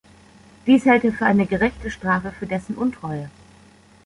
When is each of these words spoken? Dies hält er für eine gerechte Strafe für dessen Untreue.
Dies 0.65 0.85
hält 0.85 1.03
er 1.03 1.13
für 1.13 1.27
eine 1.27 1.45
gerechte 1.45 1.91
Strafe 1.91 2.31
für 2.31 2.47
dessen 2.47 2.73
Untreue. 2.73 3.29